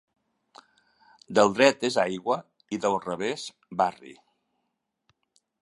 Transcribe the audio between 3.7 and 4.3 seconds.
barri.